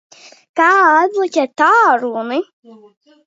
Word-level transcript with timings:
Kā 0.59 0.69
atbloķēt 1.01 1.53
tālruni? 1.63 2.39